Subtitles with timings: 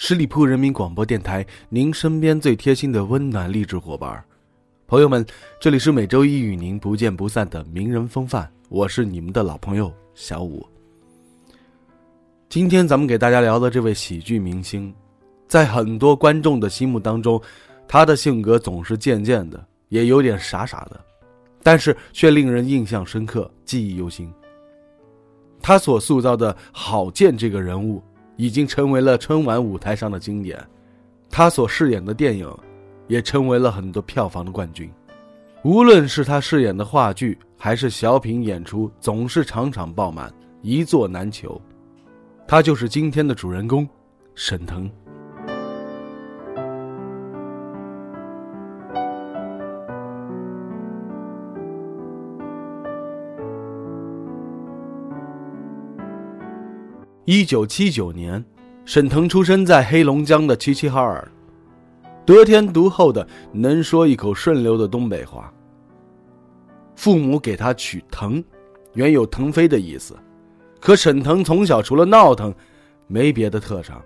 [0.00, 4.24] 十里铺人民广播电台，您身边最贴心的温暖励志伙伴。
[4.86, 5.26] 朋友们，
[5.60, 10.64] 这里是每周一与您不见不散的名人风范，我是你们的老朋友小五。
[12.48, 14.94] 今天咱们给大家聊的这位喜剧明星，
[15.48, 17.42] 在很多观众的心目当中，
[17.88, 21.04] 他的性格总是贱贱的，也有点傻傻的，
[21.60, 24.32] 但是却令人印象深刻，记忆犹新。
[25.60, 28.00] 他所塑造的郝建这个人物。
[28.38, 30.64] 已经成为了春晚舞台上的经典，
[31.28, 32.48] 他所饰演的电影，
[33.08, 34.88] 也成为了很多票房的冠军。
[35.64, 40.32] 无论是他饰演的话剧，还是小品演出，总是场场爆满，
[40.62, 41.60] 一座难求。
[42.46, 43.86] 他就是今天的主人公，
[44.36, 44.88] 沈腾。
[57.30, 58.42] 一九七九年，
[58.86, 61.30] 沈腾出生在黑龙江的齐齐哈尔，
[62.24, 65.52] 得天独厚的能说一口顺溜的东北话。
[66.96, 68.42] 父母给他取“腾”，
[68.96, 70.16] 原有腾飞的意思，
[70.80, 72.50] 可沈腾从小除了闹腾，
[73.06, 74.00] 没别的特长。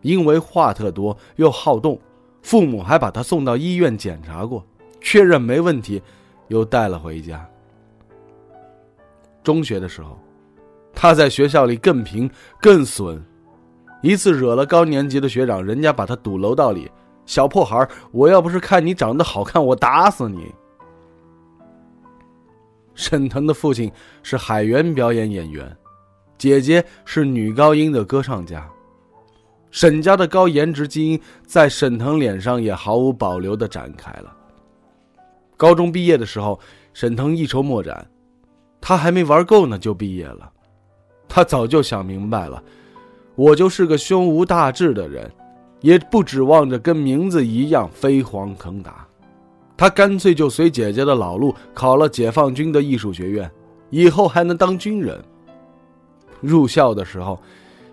[0.00, 2.00] 因为话特多又好动，
[2.40, 4.64] 父母还把他送到医院检查过，
[5.02, 6.00] 确认没问题，
[6.48, 7.46] 又带了回家。
[9.44, 10.18] 中学的时候。
[10.94, 13.22] 他在学校里更贫更损，
[14.02, 16.90] 一次惹了高年级的学长，人家把他堵楼道里。
[17.24, 20.52] 小破孩我要不是看你长得好看，我打死你。
[22.94, 23.90] 沈腾的父亲
[24.22, 25.74] 是海员表演演员，
[26.36, 28.68] 姐姐是女高音的歌唱家。
[29.70, 34.36] 沈家的高颜值基因在沈腾脸上也毫无保留的展开了。
[35.56, 36.60] 高中毕业的时候，
[36.92, 38.06] 沈腾一筹莫展，
[38.82, 40.51] 他还没玩够呢就毕业了。
[41.34, 42.62] 他早就想明白了，
[43.34, 45.32] 我就是个胸无大志的人，
[45.80, 49.06] 也不指望着跟名字一样飞黄腾达。
[49.74, 53.50] 他干脆就随姐姐的老路，考了解放军的艺术学院，
[53.88, 55.18] 以后还能当军人。
[56.42, 57.40] 入校的时候，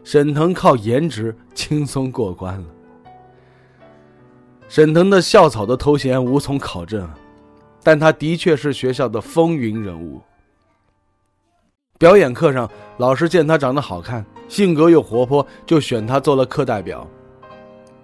[0.04, 2.66] 沈腾靠颜值轻松过关了。
[4.68, 7.10] 沈腾的校草的头衔无从考证，
[7.84, 10.22] 但他的确是学校的风云人物。
[12.00, 17.06] 表演课上，老师见他长得好看，性格又活泼，就选他做了课代表。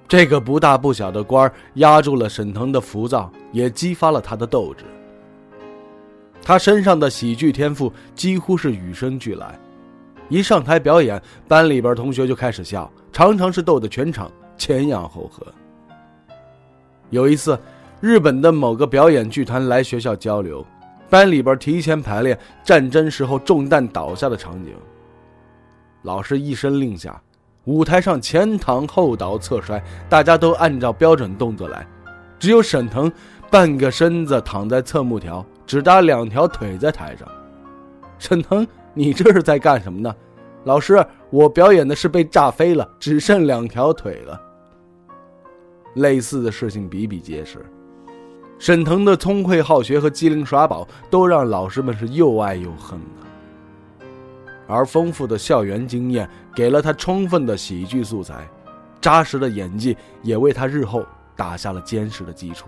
[0.06, 4.84] 这个不大不小的官儿压住了沈腾的浮躁，也激发了他的斗志。
[6.42, 9.58] 他身上的喜剧天赋几乎是与生俱来，
[10.28, 15.48] 一上台表演，班里边同学就开始笑，常常是逗得全场前仰后合。
[17.12, 17.58] 有一次，
[18.02, 20.66] 日本的某个表演剧团来学校交流。
[21.16, 24.76] 班里边提前排练战争时候中弹倒下的场景。
[26.02, 27.22] 老师一声令下，
[27.64, 31.88] 舞台上前躺后倒侧摔，大家都按照标准动作来，
[32.38, 33.10] 只有沈腾
[33.50, 37.26] 半个身子躺在侧幕条，只搭两条腿在台上。
[38.20, 40.14] 沈腾，你这是在干什么呢？
[40.66, 44.42] 老师，我表演的是被炸飞了，只剩两条腿了。
[45.94, 47.66] 类似的事情比比皆是。
[48.58, 54.06] 沈腾的聪慧好学和机灵耍宝，都让老师们是又爱又恨的。
[54.68, 58.48] 而丰富的校园经验给了他充分的喜剧素材，
[59.00, 61.06] 扎实的演技也为他日后
[61.36, 62.68] 打下了坚实的基础。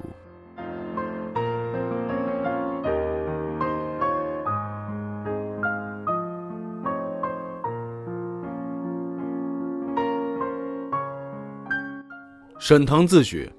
[12.59, 13.49] 沈腾自诩。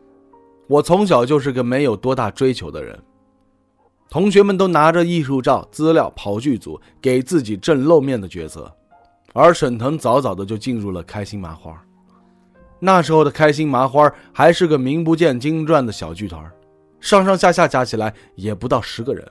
[0.68, 2.96] 我从小就是个没有多大追求的人，
[4.10, 8.70] 同学们都拿着艺术照资料跑剧组，给自己挣露面的角色，
[9.32, 11.82] 而沈腾早早的就进入了开心麻花。
[12.78, 16.44] 那时候的开心麻花还是个名不见经传的小剧团，
[17.00, 19.26] 上上下下加起来也不到十个人。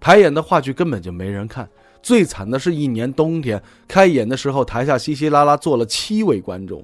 [0.00, 1.68] 排演的话剧根本就没人看，
[2.02, 6.82] 最惨的是一年冬天开演的时候，台下稀稀拉拉坐了七位观众。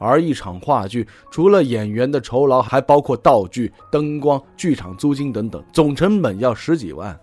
[0.00, 7.18] 而一场话剧，除了演员的酬劳，还包括道具、灯光、剧场租金等等，总成本要十几万。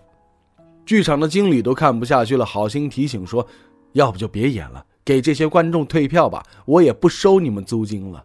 [0.86, 3.46] 剧场的经理都看不下去了，好心提醒说
[3.92, 8.24] ：“要不就别演了，给这些观众退票吧，我也不收你们租金了。”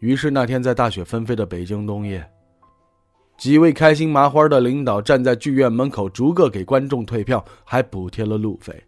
[0.00, 2.28] 于是那天在大雪纷飞的北京冬夜，
[3.38, 8.80] 几位开心麻花的领导站在剧院门口，逐个给观众退票，还补贴了路费。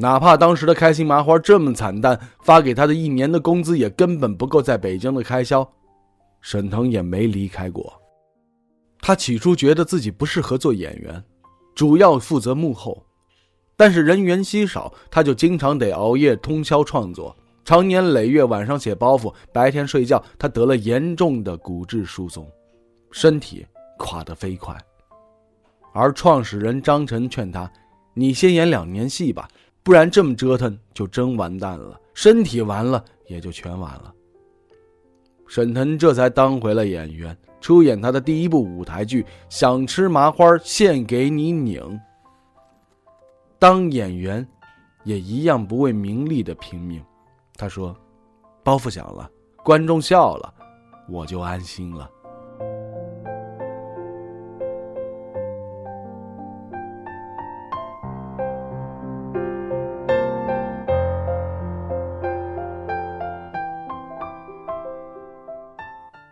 [0.00, 5.68] 哪怕当时的开心麻花这么惨淡，发给他的一年的工资也根本不够在北京的开销，
[6.40, 7.92] 沈腾也没离开过。
[9.00, 11.20] 他起初觉得自己不适合做演员，
[11.74, 13.04] 主要负责幕后，
[13.76, 20.22] 但是人员稀少，他就经常得熬夜通宵创作，常年累月晚上写包袱，白天睡觉。
[20.38, 22.48] 他得了严重的骨质疏松，
[23.10, 23.66] 身体
[23.98, 24.76] 垮得飞快。
[25.92, 27.68] 而创始人张晨劝他
[28.14, 29.48] ：“你先演两年戏吧。”
[29.88, 34.12] 不然这么折腾就真完蛋了，身体完了也就全完了。
[35.46, 41.80] 沈腾这才当回了演员，出演他的第一部舞台剧《想吃麻花献给你拧》。
[43.58, 44.46] 当演员，
[45.04, 47.02] 也一样不为名利的拼命。
[47.56, 47.96] 他说
[48.62, 49.30] ：“包袱响了，
[49.64, 50.52] 观众笑了，
[51.08, 52.10] 我就安心了。”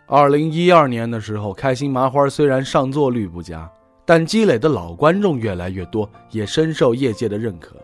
[0.09, 3.69] 二零一二年的时候，开心麻花虽然上座率不佳，
[4.05, 7.75] 但积累的老观众越来越多，也深受业界的认可。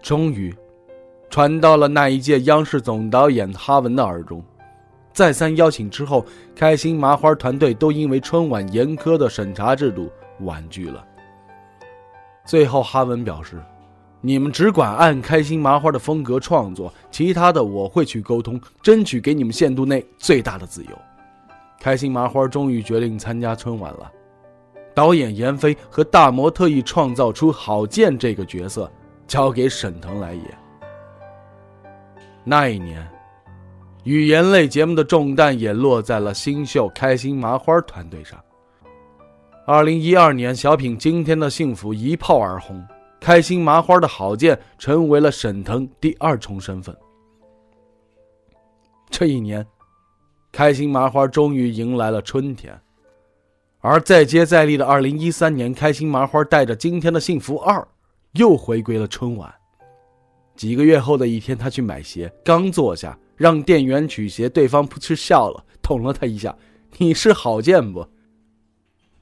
[0.00, 0.54] 终于，
[1.28, 4.42] 传到了那一届央视总导演哈文的耳中。
[5.12, 6.24] 再三邀请之后，
[6.56, 11.04] 开心麻花团队都因为春晚严苛的审查制度婉拒了。
[12.46, 13.62] 最后，哈文表示
[14.22, 20.90] ：“你们只管按开心麻花的风格创作，其他的我会去沟通，争取给你们限度内最大的自由。”
[21.80, 24.12] 开心麻花终于决定参加春晚了，
[24.94, 28.92] 导演闫飞和大魔特意创造出郝建这个角色，
[29.26, 30.44] 交给沈腾来演。
[32.44, 33.08] 那一年，
[34.04, 38.38] 语言类节目的重担也落在了新秀开心麻花团队上。
[39.66, 42.86] 二零一二年，小品《今天的幸福》一炮而红，
[43.20, 46.94] 开心麻花的郝建成为了沈腾第二重身份。
[49.08, 49.66] 这一年。
[50.52, 52.80] 开心麻花终于迎来了春天，
[53.80, 57.78] 而再接再厉的二零一三年，开心麻花带着《今天的幸福二》
[58.32, 59.52] 又回归了春晚。
[60.56, 66.54] 几个月后的一天，他去买鞋，刚坐下，让店员取鞋，对方扑哧笑了，捅了他一下
[66.98, 68.06] ：“你是郝建不？”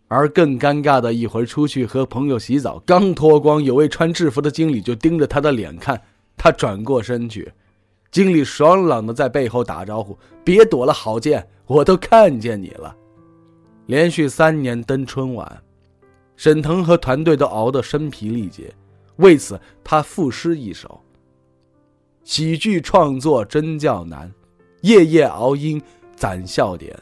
[0.09, 6.01] 而更尴尬的一回，出去和朋友洗澡，刚脱光，有位穿制服的经理就盯着他的脸看，
[6.37, 7.53] 他转过身去。
[8.11, 12.97] 经理爽朗的在背后打招呼：“别躲了，郝建，我都看见你了。”
[13.87, 15.63] 连续三年登春晚，
[16.37, 18.73] 沈腾和团队都熬得身疲力竭。
[19.17, 21.01] 为此，他赋诗一首
[22.25, 24.33] ：“喜剧创作真叫难，
[24.83, 25.81] 夜夜熬鹰
[26.15, 26.97] 攒笑点，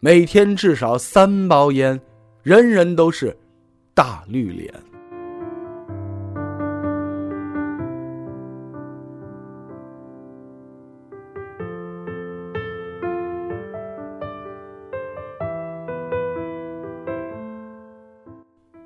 [0.00, 2.00] 每天至少三包烟，
[2.42, 3.36] 人人都是
[3.94, 4.72] 大绿脸。”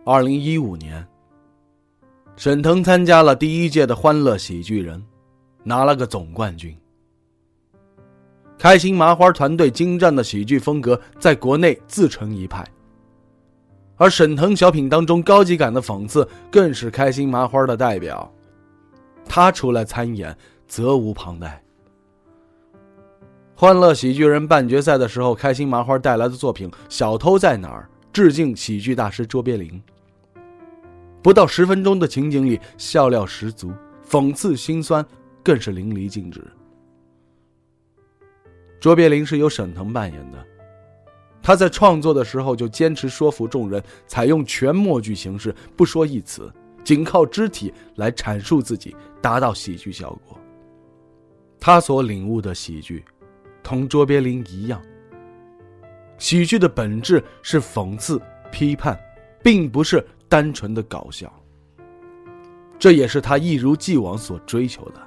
[0.08, 1.04] 二零一五年，
[2.36, 4.96] 沈腾参加了第一届的《欢乐喜剧人》，
[5.64, 6.72] 拿了个总冠军。
[8.56, 12.64] 开心麻花团队精湛的喜剧风格在国内自成一派，
[13.96, 18.32] 而沈腾小品当中高级感的讽刺更是开心麻花的代表，
[19.24, 20.32] 他出来参演
[20.68, 21.60] 责无旁贷。
[23.60, 29.82] 《欢乐喜剧人》半决赛的时候，开心麻花带来的作品《小偷在哪儿》致敬喜剧大师卓别林。
[31.26, 33.72] 不到十分钟的情景里，笑料十足，
[34.08, 35.04] 讽刺心酸
[35.42, 36.40] 更是淋漓尽致。
[38.78, 40.38] 卓别林是由沈腾扮演的，
[41.42, 46.48] 他在创作的时候就坚持说服众人，采用全默剧形式，不说一词，
[46.84, 50.38] 仅靠肢体来阐述自己，达到喜剧效果。
[51.58, 53.04] 他所领悟的喜剧，
[53.64, 54.80] 同卓别林一样，
[56.18, 58.96] 喜剧的本质是讽刺、批判，
[59.42, 60.06] 并不是。
[60.28, 61.32] 单纯的搞笑，
[62.78, 65.00] 这也是他一如既往所追求的。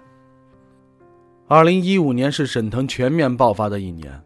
[1.47, 4.21] 二零一五年是沈腾全面爆发的一年，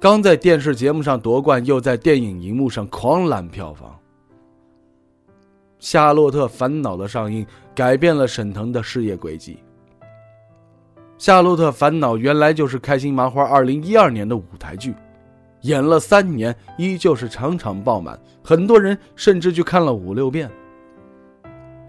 [0.00, 3.90] 刚在电视节目上夺冠，又在电影荧幕上狂揽票房。
[5.78, 7.44] 《夏洛特烦恼》的上映
[7.74, 9.58] 改变了沈腾的事业轨迹。
[11.18, 14.94] 《夏洛特烦恼》原来就是开心麻花二零一二年的舞台剧。
[15.62, 20.50] 演了三年，依旧是场场爆满，很多人甚至去看了五六遍。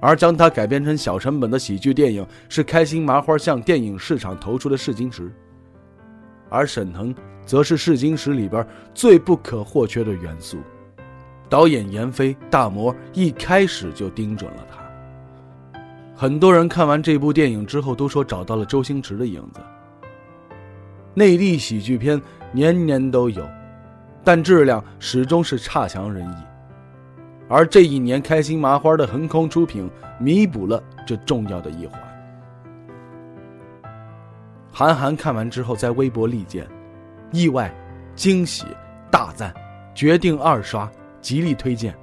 [0.02, 5.32] 而将它改编成小成本的喜剧电影，是开心麻花向电影市场投出的试金石。
[6.50, 7.16] 而沈腾
[7.46, 10.58] 则是试金石里边最不可或缺的元素。
[11.50, 15.80] 导演闫飞大魔一开始就盯准了他。
[16.16, 19.60] 很多人看完这部电影之后都说找到了周星驰的影子。
[21.16, 23.48] 内地喜剧片年年都有，
[24.24, 26.36] 但质量始终是差强人意。
[27.50, 29.90] 而这一年，开心麻花的横空出品
[30.20, 32.00] 弥补了这重要的一环。
[34.72, 36.68] 韩寒看完之后在微博力荐，
[37.32, 37.72] 意外、
[38.16, 38.66] 惊喜、
[39.12, 39.54] 大赞，
[39.94, 40.90] 决定二刷，
[41.22, 41.94] 极力推荐。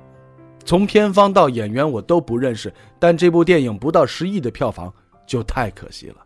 [0.65, 4.93] 从片方到演员我都不认识，但这部电影不到十亿的票房
[5.27, 6.17] 就太可惜了。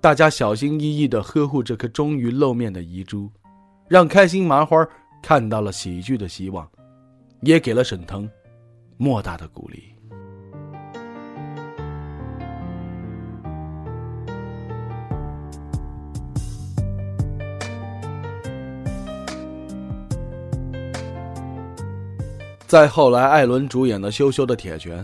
[0.00, 3.30] 大家小心翼翼地呵护这颗终于露面的遗珠，
[3.86, 4.86] 让开心麻花
[5.22, 6.68] 看到了喜剧的希望，
[7.42, 8.28] 也给了沈腾
[8.96, 9.82] 莫大的鼓励。
[22.66, 24.98] 再后来，艾伦主演的《羞羞的铁拳》，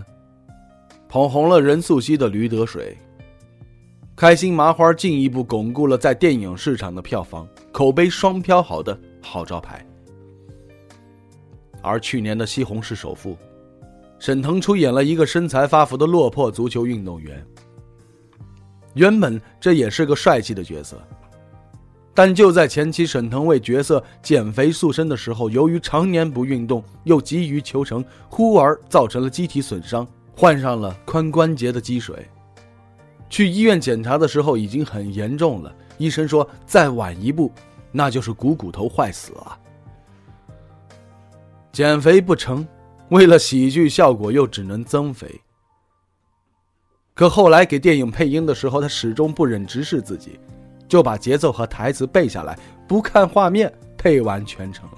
[1.08, 2.96] 捧红了任素汐的《驴得水》。
[4.16, 9.84] 开心麻花进一步巩固了在电影市场的票房、口碑双飘好的好招牌。
[11.82, 13.32] 而去年的《西红柿首富》，
[14.18, 17.44] 沈腾出演了一个身材发福的落魄足球运动员。
[18.94, 21.00] 原本这也是个帅气的角色。
[22.12, 32.28] 但就在前期，沈腾为角色减肥塑身的时候，由于常年不运动，又急于求成，忽而造成了机体损伤，患上了髋关节的积水。
[33.30, 37.52] 去医院检查的时候已经很严重了，医生说再晚一步，
[37.92, 39.58] 那就是股骨头坏死了。
[41.70, 42.66] 减肥不成，
[43.10, 45.40] 为了喜剧效果又只能增肥。
[47.12, 50.40] 可后来给电影配音的时候，他始终不忍直视自己。
[50.88, 54.88] 就把节奏和台词背下来，不看画面，配完全程。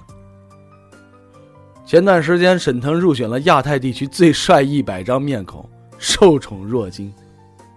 [1.85, 5.69] 前段时间，沈腾入选了亚太地区最帅一百张面孔，
[5.99, 7.13] 受宠若惊，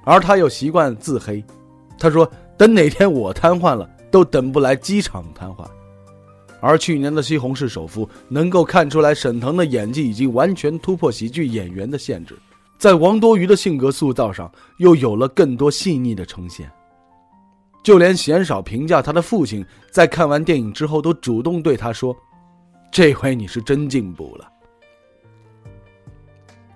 [0.06, 1.44] 而他又习惯自黑，
[2.00, 5.66] 他说：“等哪天我瘫痪了，都等不来机场瘫痪。”
[6.62, 12.36] 而去年的《西红柿首富》能够看出来，沈腾的演技已经完全突破喜剧演员的限制，
[12.80, 16.72] 在王多鱼的性格塑造上又有了更多细腻的呈现。
[17.84, 22.16] 就连鲜少评价他的父亲，在看完电影之后，都主动对他说
[22.90, 24.50] ：“这回你是真进步了。”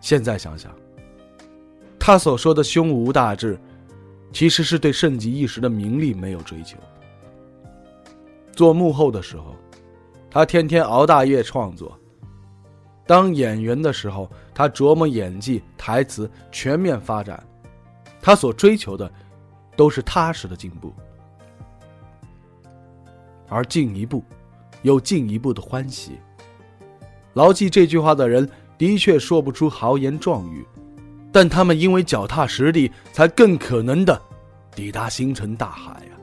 [0.02, 0.72] 现在想想，
[2.00, 3.60] 他所说的胸无大志，
[4.32, 6.78] 其实是对盛极一时的名利没有追求。
[8.54, 9.56] 做幕后的时候，
[10.30, 11.90] 他天天熬大夜创作；
[13.06, 17.44] 当演员的时候，他琢磨演技、台词，全面发展。
[18.22, 19.12] 他所追求的。
[19.78, 20.94] 都是踏实的进步，
[23.48, 24.22] 而进一步，
[24.82, 26.20] 有进一步的欢喜。
[27.34, 30.68] 牢记这句话的人，的确说不出豪言壮语，
[31.32, 34.20] 但他们因为脚踏实地，才更可能的
[34.76, 36.16] 抵达星辰大海呀。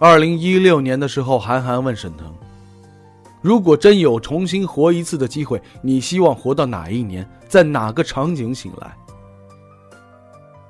[0.00, 2.32] 二零一六年的时候，韩寒问沈腾
[3.42, 8.94] ：“如果真有重新活一次的机会，你希望活到哪一年，在哪个场景醒来？”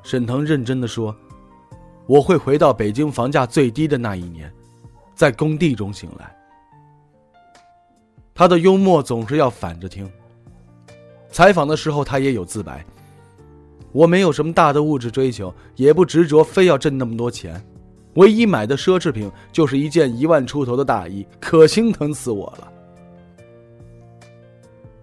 [0.09, 1.15] 沈腾认真的说
[2.09, 4.51] ：“我会回到北京房价最低的那一年，
[5.15, 6.35] 在工地中醒来。”
[8.35, 10.11] 他的幽默总是要反着听。
[11.31, 12.83] 采访的时候，他也有自白
[13.93, 17.63] ：“我没有什么大的物质追求，也不执着非要挣那么多钱。”
[18.17, 22.73] 唯一买的奢侈品就是一件一万出头的大衣，可心疼死我了。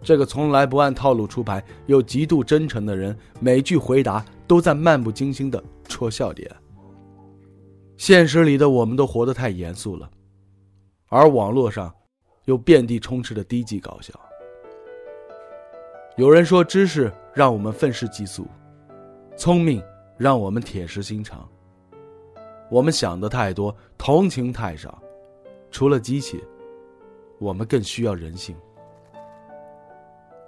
[0.01, 6.49] 这个从来不按套路出牌又极度真诚的人，每句回答都在漫不经心的戳笑点。
[7.97, 10.09] 现实里的我们都活得太严肃了，
[11.07, 11.93] 而网络上
[12.45, 14.13] 又遍地充斥着低级搞笑。
[16.17, 18.47] 有人说，知识让我们愤世嫉俗，
[19.35, 19.83] 聪明
[20.17, 21.47] 让我们铁石心肠。
[22.69, 25.01] 我们想的太多，同情太少。
[25.71, 26.41] 除了机器，
[27.37, 28.55] 我们更需要人性。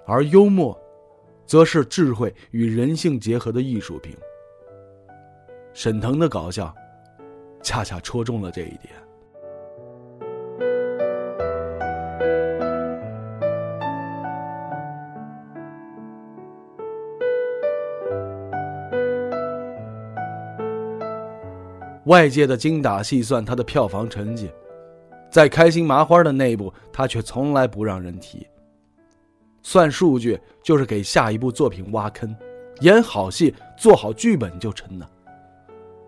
[0.06, 0.78] 而幽默，
[1.48, 4.16] 则是智慧与人性结合的艺术品。
[5.74, 6.76] 沈腾的搞笑，
[7.64, 8.94] 恰恰戳中了这一点。
[22.06, 24.50] 外界的精打细算，他的票房成绩，
[25.30, 28.48] 在开心麻花的内部，他却从来不让人提。
[29.70, 32.34] 算数据就是给下一部作品挖坑，
[32.80, 35.12] 演好戏、做好剧本就成了。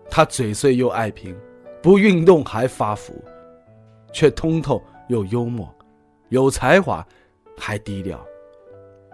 [0.08, 1.36] 他嘴碎又爱评，
[1.82, 3.22] 不运动还发福，
[4.14, 5.68] 却通透又幽默，
[6.30, 7.06] 有才华，
[7.54, 8.18] 还低调，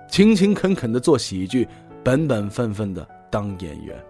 [0.09, 1.67] 勤勤恳恳的做喜剧，
[2.05, 4.01] 本本分分的当演员。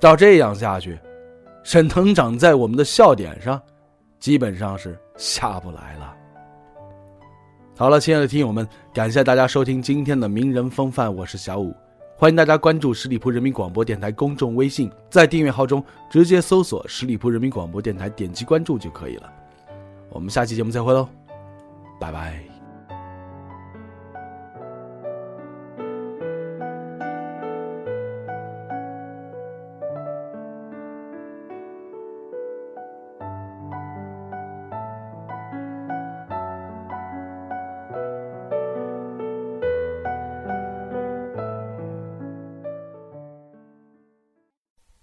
[0.00, 0.98] 照这样下去，
[1.62, 3.62] 沈腾长在我们的笑点上，
[4.18, 6.16] 基本上是下不来了。
[7.76, 11.74] 好了，亲爱的听友们，感谢大家收听今天的名人风范，我是小五，
[12.16, 19.28] 欢迎大家关注十里铺人民广播电台公众微信，在订阅号中直接搜索十里铺人民广播电台，点击关注就可以了。
[20.08, 21.08] 我们下期节目再会喽，
[21.98, 22.53] 拜拜。